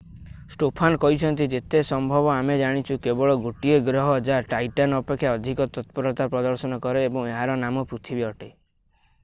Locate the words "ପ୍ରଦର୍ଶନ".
6.35-6.81